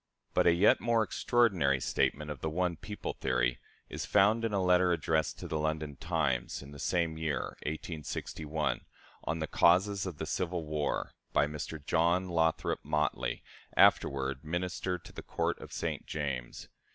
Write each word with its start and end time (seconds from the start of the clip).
"But 0.33 0.47
a 0.47 0.51
yet 0.55 0.81
more 0.81 1.03
extraordinary 1.03 1.79
statement 1.79 2.31
of 2.31 2.41
the 2.41 2.49
"one 2.49 2.75
people" 2.75 3.13
theory 3.13 3.59
is 3.87 4.03
found 4.03 4.43
in 4.43 4.51
a 4.51 4.59
letter 4.59 4.91
addressed 4.91 5.37
to 5.37 5.47
the 5.47 5.59
London 5.59 5.95
"Times," 5.95 6.63
in 6.63 6.71
the 6.71 6.79
same 6.79 7.19
year, 7.19 7.55
1861, 7.67 8.81
on 9.25 9.37
the 9.37 9.45
"Causes 9.45 10.07
of 10.07 10.17
the 10.17 10.25
Civil 10.25 10.65
War," 10.65 11.13
by 11.33 11.45
Mr. 11.45 11.85
John 11.85 12.29
Lothrop 12.29 12.79
Motley, 12.83 13.43
afterward 13.77 14.43
Minister 14.43 14.97
to 14.97 15.13
the 15.13 15.21
Court 15.21 15.59
of 15.59 15.71
St. 15.71 16.03
James. 16.07 16.67